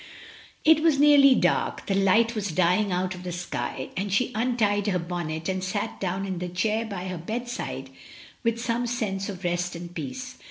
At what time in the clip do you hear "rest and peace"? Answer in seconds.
9.43-10.37